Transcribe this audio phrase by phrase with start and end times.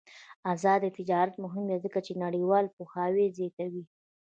[0.51, 3.83] آزاد تجارت مهم دی ځکه چې نړیوال پوهاوی زیاتوي.